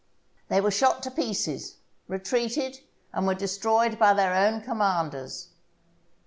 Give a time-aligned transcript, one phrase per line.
[0.47, 1.75] They were shot to pieces,
[2.07, 2.79] retreated,
[3.13, 5.49] and were destroyed by their own commanders.